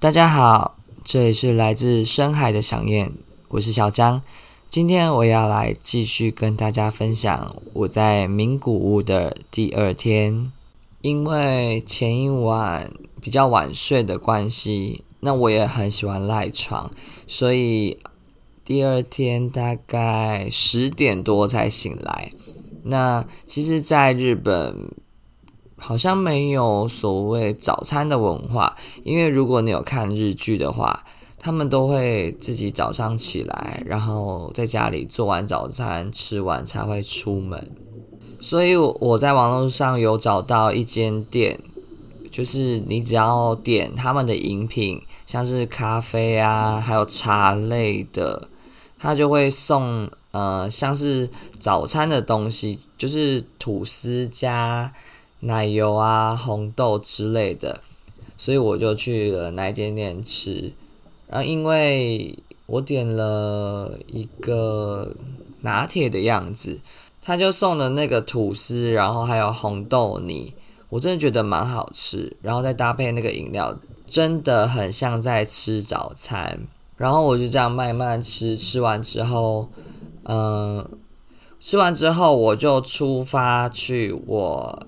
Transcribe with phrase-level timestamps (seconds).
[0.00, 3.10] 大家好，这里是来自深海的响燕，
[3.48, 4.22] 我是小张。
[4.70, 10.52] 今天我要来继续跟大家分享我在名古屋的第二天。
[11.00, 12.88] 因为前一晚
[13.20, 16.92] 比较晚睡的关系，那我也很喜欢赖床，
[17.26, 17.98] 所以
[18.64, 22.30] 第二天大概十点多才醒来。
[22.84, 24.92] 那其实，在日本。
[25.78, 31.04] 好像没有所谓早餐的文化，因为如果你有看日剧的话，
[31.38, 37.70] 他们都会自己早上起来，然后在家里做完早餐，吃完才会出门。
[38.40, 41.58] 所以我在网络上有找到一间店，
[42.30, 48.48] 就是你只要点他们的饮品，像是咖啡啊，还有茶类的，
[48.98, 54.92] 他就会送呃像是早餐的东西，就是吐司加。
[55.40, 57.80] 奶油啊、红豆之类的，
[58.36, 60.72] 所以我就去了那间店吃。
[61.28, 65.14] 然后因为我点了一个
[65.60, 66.80] 拿铁的样子，
[67.22, 70.54] 他就送了那个吐司，然后还有红豆泥，
[70.88, 72.36] 我真的觉得蛮好吃。
[72.42, 76.66] 然后再搭配那个饮料，真的很像在吃早餐。
[76.96, 79.68] 然后我就这样慢慢吃，吃完之后，
[80.24, 80.84] 嗯，
[81.60, 84.86] 吃完之后我就出发去我。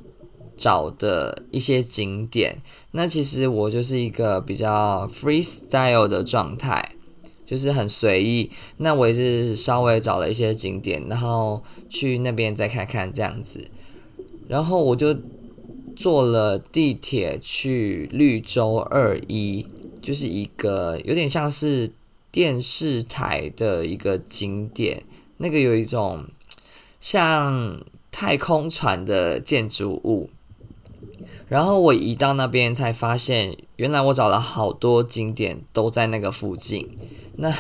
[0.61, 6.97] 找的一些景点，那其实我就是一个比较 freestyle 的状态，
[7.47, 8.51] 就是很随意。
[8.77, 13.71] 那我也是稍微找了一些景点，然后去那边再看看这样子。
[14.49, 15.17] 然后我就
[15.97, 19.67] 坐了地铁去绿洲二一，
[20.03, 21.91] 就是一个有点像是
[22.31, 25.05] 电视台的一个景点，
[25.39, 26.27] 那个有一种
[27.01, 27.81] 像
[28.11, 30.29] 太空船的建筑物。
[31.51, 36.97] 然后我一到那边才发现，原来我找了好多景点都在那个附近。
[37.39, 37.53] 那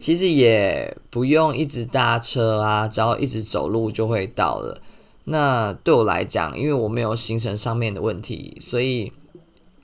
[0.00, 4.80] 其实也不用一直搭车啊，只要一直走路就会到了。
[5.24, 9.12] 那对我来讲，因为我没有行程上面的问题，所以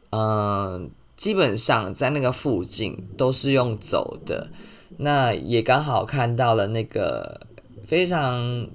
[0.08, 4.48] 嗯、基本上在那个附近都是用走的。
[4.96, 7.42] 那也刚好看到了那个
[7.86, 8.66] 非常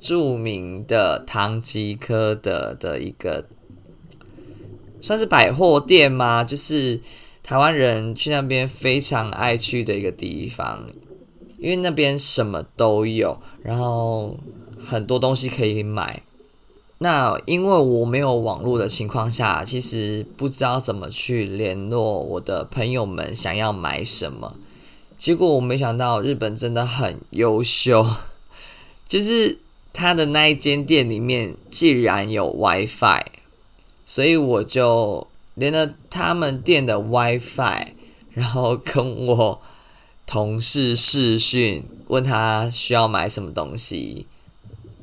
[0.00, 3.44] 著名的唐吉诃德的一个。
[5.04, 6.42] 算是百货店吗？
[6.42, 6.98] 就是
[7.42, 10.86] 台湾人去那边非常爱去的一个地方，
[11.58, 14.38] 因为那边什么都有，然后
[14.82, 16.22] 很多东西可以买。
[16.96, 24.56] 那因为我没有网络的情况下，其实不知道怎么去联络我的朋友们想要买什么。
[25.18, 28.06] 结果我没想到日本真的很优秀，
[29.06, 29.58] 就是
[29.92, 33.33] 他的那一间店里面竟然有 WiFi。
[34.06, 37.94] 所以我就连了他们店的 WiFi，
[38.32, 39.60] 然后跟我
[40.26, 44.26] 同事视讯，问他需要买什么东西，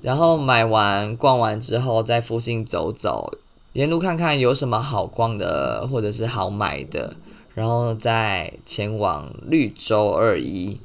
[0.01, 3.31] 然后买完逛完之后，在附近走走，
[3.73, 7.15] 沿路看看有什么好逛的或者是好买的，
[7.53, 10.79] 然后再前往绿洲二一。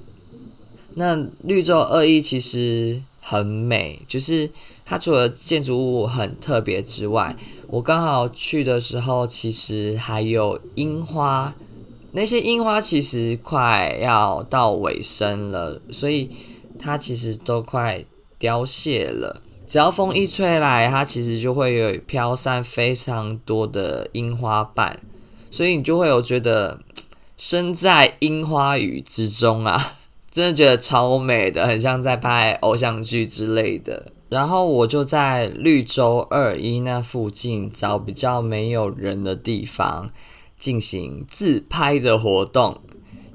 [0.95, 4.51] 那绿洲二一其实很美，就是
[4.85, 7.37] 它除了建筑物很特别之外，
[7.69, 11.55] 我刚好去的时候，其实还有樱花，
[12.13, 16.31] 那些樱花其实快要到尾声了，所以
[16.79, 18.05] 它其实都快
[18.39, 19.43] 凋谢了。
[19.67, 25.01] 只要风一吹来，它其实就会有飘散非常多的樱花瓣，
[25.51, 26.79] 所以你就会有觉得
[27.37, 29.99] 身在樱花雨之中啊，
[30.31, 34.13] 真的觉得超美的，很像在拍偶像剧之类的。
[34.29, 40.11] 然后我就在绿洲二一那附近找比较没有人的地方
[40.59, 42.81] 进行自拍的活动，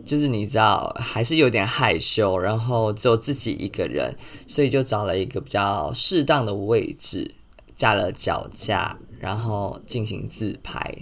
[0.04, 7.36] 就是你知道还是有点害羞，然后只有自己一个人，所以就找了一个比较适当的位置，
[7.76, 10.94] 架了脚架，然后进行自拍。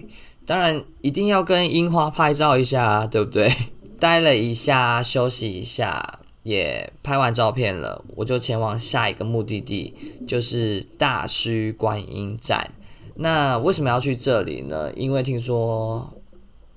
[0.46, 3.52] 当然一定要跟樱花拍照一下，对不对？
[4.00, 6.19] 待了一下，休息一下。
[6.50, 9.94] 也拍完照片了，我就前往下一个目的地，
[10.28, 12.72] 就是大须观音站。
[13.16, 14.92] 那为什么要去这里呢？
[14.96, 16.12] 因为听说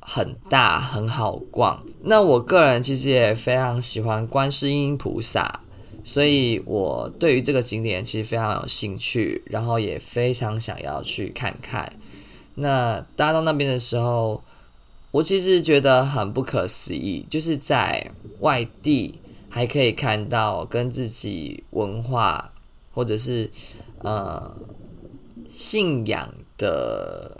[0.00, 1.82] 很大，很好逛。
[2.02, 5.60] 那我个人其实也非常喜欢观世音菩萨，
[6.04, 11.94] 所以我对于这个景点其实非常有兴趣，然后也非常想要去看看。
[12.56, 14.42] 那搭到那边的时候，
[15.12, 18.10] 我其实觉得很不可思议，就是在
[18.40, 19.20] 外地。
[19.54, 22.54] 还可以看到跟自己文化
[22.94, 23.50] 或者是
[23.98, 24.56] 呃
[25.50, 27.36] 信仰的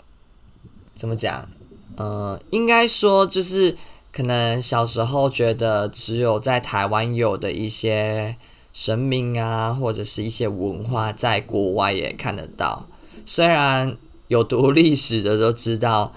[0.95, 1.49] 怎么讲
[1.95, 3.75] 呃，应该说就是
[4.11, 8.37] 可能小时候觉得只有在台湾有的一些
[8.71, 12.87] 神明啊，或者是一些文化，在国外也看得到。
[13.25, 16.13] 虽然有读历史的都知道，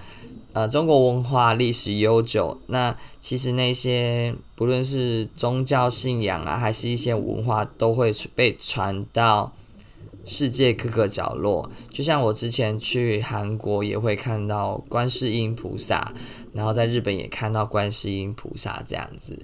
[0.56, 9.52] 呃，中国文化历史悠久，那其实那些不论是宗教信仰啊，还是一些文化，都会被传到。
[10.24, 16.12] 世界各个角落，就像我之前去韩国也会看到观世音菩萨，
[16.52, 19.38] 然后在日本也看到观世音菩萨这样子，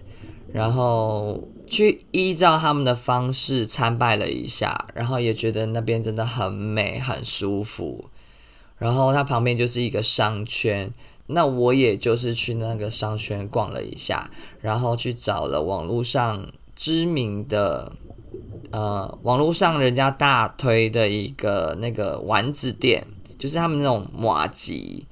[0.51, 8.07] 然后去依照他们的方式参拜了一下，然后也觉得那边真的很美，很舒服。
[8.83, 10.93] 然后它旁边就是一个商圈，
[11.29, 14.31] 那我也就是去那个商圈逛了一下，
[14.61, 17.93] 然后去找了网络上知名的。
[18.71, 23.07] 呃，网络上人家大推的一个那个丸子店，
[23.39, 25.05] 就是他们那种麻吉，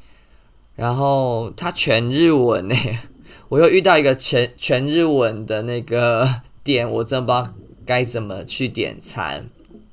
[0.75, 2.75] 然后它全日文呢，
[3.51, 6.27] 我又遇到一个全全日文的那个
[6.65, 9.51] 店，我真的不知道该怎么去点餐。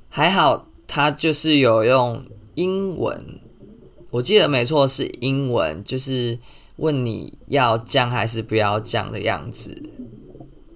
[0.08, 2.24] 还好它就是有用
[2.56, 3.42] 英文，
[4.12, 6.40] 我记得没错是英文，就是
[6.78, 9.92] 问你要酱还是不要酱的样子，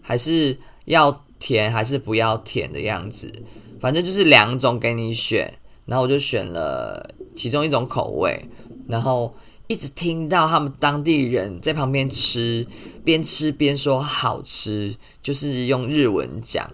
[0.02, 1.24] 还是要。
[1.44, 3.34] 甜还是不要甜的样子，
[3.80, 5.52] 反正就是两种给你选，
[5.88, 8.46] 然后我就选了其中一种口味，
[8.88, 9.34] 然后
[9.66, 12.68] 一直听到他们当地人在旁边吃，
[13.04, 16.70] 边吃边说好吃，就是用日文讲，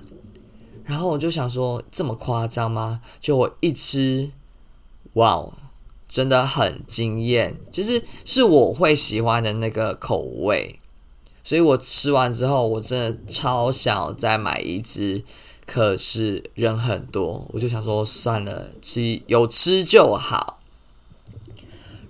[0.83, 2.99] 然后我就想说这么夸张吗？
[3.21, 4.31] 就我一吃，
[5.13, 5.49] 哇，
[6.07, 10.79] 真的很惊艳，就是是我会喜欢的那个口味。
[11.43, 15.23] 所以我吃完之后，我真的超想再买一支，
[15.65, 20.59] 可是人很多，我就想说算了，吃有吃就好。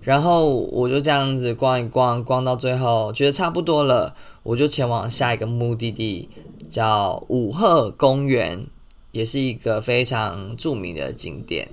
[0.01, 6.29] 然后我就这样子逛一逛，逛到最后觉得差不多了，我就前往下一个目的地，
[6.69, 8.65] 叫五鹤公园，
[9.11, 11.69] 也是一个非常著名的景点。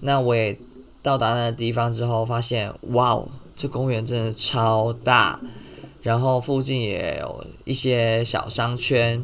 [0.00, 0.58] 那我也
[1.02, 5.40] 到达那个地方之后，发现哇哦，这公园真的超大。
[6.02, 9.22] 然后附近也有一些小商圈，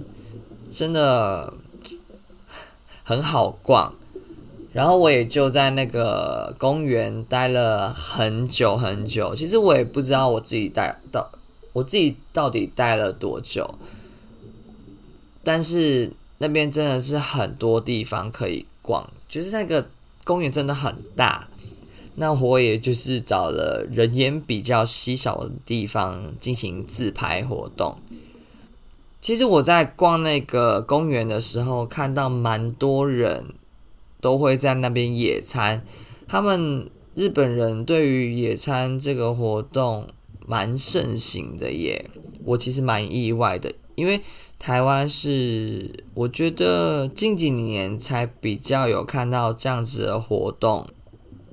[0.70, 1.54] 真的
[3.02, 3.94] 很好逛。
[4.74, 9.34] 然后我也就在那个公园待了很久很久。
[9.34, 11.30] 其实我也不知道我自己待到
[11.72, 13.78] 我自己到底待了多久，
[15.42, 19.88] 但是那边真的是很多地方可以逛，就是那个
[20.24, 21.48] 公园真的很大。
[22.16, 27.98] 那我也就是找了人烟比较稀少的地方进行自拍活动。
[29.20, 33.46] 其实我在逛那个公园的时候，看到蛮多人
[34.20, 35.84] 都会在那边野餐。
[36.28, 40.06] 他们日本人对于野餐这个活动
[40.46, 42.08] 蛮盛行的耶，
[42.44, 44.20] 我其实蛮意外的，因为
[44.58, 50.86] 台湾是我觉得近几年才比较有看到这样子的活动。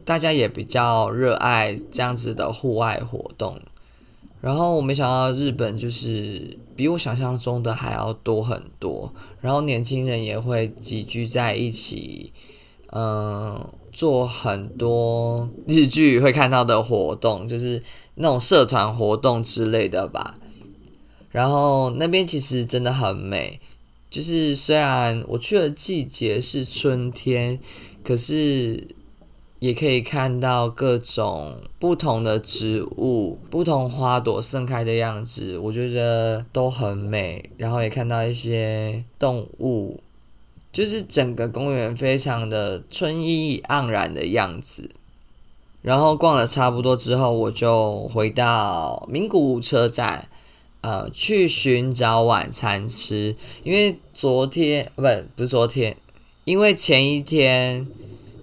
[0.05, 3.57] 大家也比较热爱这样子的户外活动，
[4.41, 12.33] 然后我没想到日本就是比我想象中的还要多很多，然后年轻人也会集聚在一起，
[12.91, 17.81] 嗯，做很多日剧会看到的活动，就是
[18.15, 20.35] 那种社团活动之类的吧。
[21.31, 23.61] 然后那边其实真的很美，
[24.09, 27.57] 就是虽然我去的季节是春天，
[28.03, 28.85] 可是。
[29.63, 37.49] 也可以看到各种不同的植物、不同花朵盛开的样子，我觉得都很美。
[37.55, 40.01] 然后也看到一些动物，
[40.73, 44.89] 就是整个公园非常的春意盎然的样子。
[45.81, 50.27] 然后逛了差不多之后，我就回到名古屋车站，
[50.81, 53.37] 呃，去寻找晚餐吃。
[53.63, 55.03] 因为昨天，不，
[55.37, 55.95] 不是昨天，
[56.43, 57.87] 因为前一天。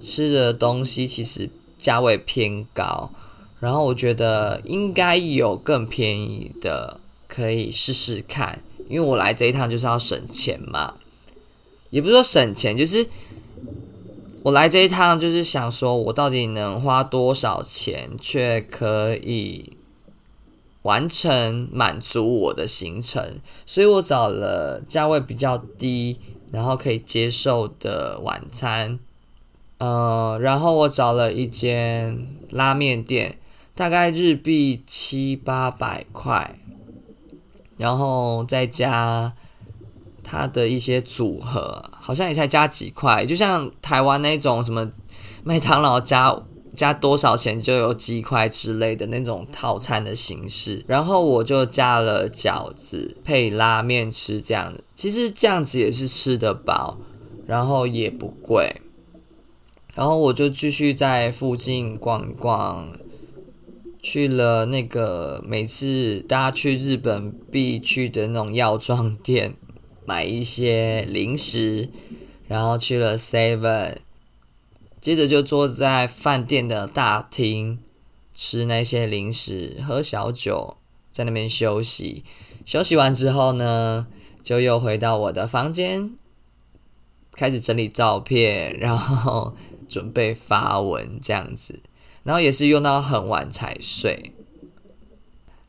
[0.00, 3.10] 吃的东西其实价位偏高，
[3.60, 8.62] 然后我觉得应该有更便宜的，可以试试看。
[8.88, 10.94] 因为我来这一趟就是要省钱嘛，
[11.90, 13.06] 也不是说省钱，就是
[14.42, 19.76] 我来这一趟就是想说，我到底能花多少钱，却可以
[20.82, 26.18] 完成满足我的行程，所以我找了价位比较低，
[26.50, 28.98] 然后可以接受的晚餐。
[29.80, 33.38] 呃，然后我找了一间拉面店，
[33.74, 36.58] 大概日币七八百块，
[37.78, 39.32] 然后再加
[40.22, 44.92] 它的一些组合，好像也才加几块，就像台湾那种什么
[45.42, 46.42] 麦当劳加
[46.74, 50.84] 加多少钱就有鸡块之类的那种套餐的形式。
[50.86, 56.98] 然后我就加了饺子配拉面吃，这样子其实这样子也是吃得饱，
[57.46, 58.82] 然后也不贵。
[59.94, 62.92] 然后我就继续在附近逛逛，
[64.00, 69.54] 去了那个每次大家去日本必去的那种药妆店，
[70.06, 71.90] 买一些零食，
[72.46, 73.96] 然后去了 Seven，
[75.00, 77.78] 接着就坐在饭店的大厅
[78.32, 80.76] 吃那些零食，喝小酒，
[81.12, 82.24] 在那边休息。
[82.64, 84.06] 休息完之后呢，
[84.42, 86.12] 就又回到我的房间，
[87.40, 89.56] 开始整理照片，然后。
[89.90, 91.80] 准备发文这样子，
[92.22, 94.32] 然后也是用到很晚才睡。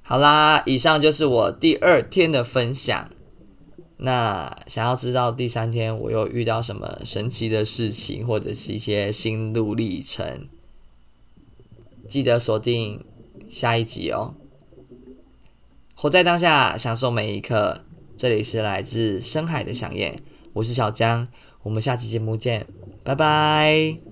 [0.04, 3.10] 好啦，以上就是我第二天的分享。
[3.98, 10.46] 那想要知道第三天我又遇到什么神奇的事情，或者是一些心路历程，
[12.08, 13.04] 记得锁定
[13.50, 14.36] 下一集哦。
[15.96, 17.82] 活在当下，享受每一刻。
[18.16, 20.22] 这里是来自深海的响燕，
[20.54, 21.28] 我是小江，
[21.64, 22.66] 我们下期节目见，
[23.04, 24.11] 拜拜。